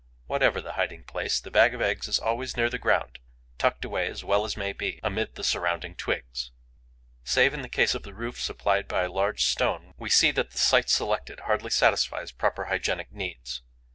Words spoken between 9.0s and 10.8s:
a large stone, we see that the